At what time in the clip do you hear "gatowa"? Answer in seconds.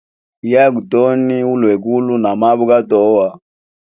2.69-3.27